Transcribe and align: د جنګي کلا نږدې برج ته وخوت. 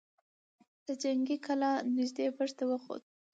د 0.85 0.87
جنګي 1.03 1.37
کلا 1.45 1.71
نږدې 1.97 2.25
برج 2.35 2.51
ته 2.59 2.63
وخوت. 2.71 3.03